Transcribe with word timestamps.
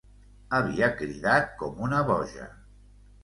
Havia 0.59 0.87
cridat 1.01 1.53
com 1.59 1.83
una 1.89 1.99
boja. 2.09 2.47